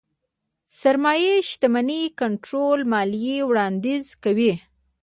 سرمايې 0.79 1.33
شتمنۍ 1.49 2.03
کنټرول 2.21 2.79
ماليې 2.93 3.37
وړانديز 3.49 4.05
کوي. 4.23 4.53